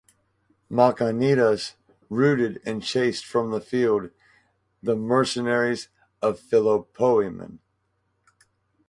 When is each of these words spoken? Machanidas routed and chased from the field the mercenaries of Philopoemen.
Machanidas 0.67 1.75
routed 2.09 2.59
and 2.65 2.81
chased 2.81 3.23
from 3.23 3.51
the 3.51 3.61
field 3.61 4.09
the 4.81 4.95
mercenaries 4.95 5.89
of 6.23 6.39
Philopoemen. 6.39 7.59